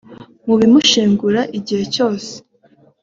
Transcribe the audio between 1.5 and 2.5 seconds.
igihe cyose